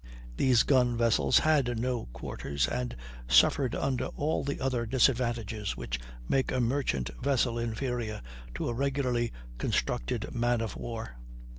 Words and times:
These 0.35 0.63
gun 0.63 0.97
vessels 0.97 1.37
had 1.37 1.77
no 1.77 2.07
quarters, 2.07 2.67
and 2.67 2.95
suffered 3.27 3.75
under 3.75 4.05
all 4.07 4.43
the 4.43 4.59
other 4.59 4.87
disadvantages 4.87 5.77
which 5.77 5.99
make 6.27 6.51
a 6.51 6.59
merchant 6.59 7.11
vessel 7.21 7.59
inferior 7.59 8.23
to 8.55 8.67
a 8.67 8.73
regularly 8.73 9.31
constructed 9.59 10.33
man 10.33 10.59
of 10.61 10.75
war. 10.75 11.17